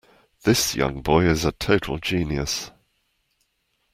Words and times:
This 0.45 0.73
young 0.75 1.03
boy 1.03 1.27
is 1.27 1.45
a 1.45 1.51
total 1.51 1.99
genius. 1.99 2.71